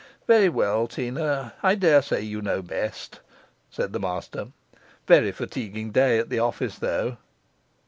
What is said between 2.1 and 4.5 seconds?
you know best,' said the master.